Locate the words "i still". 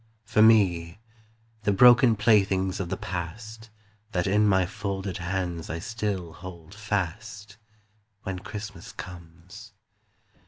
5.69-6.33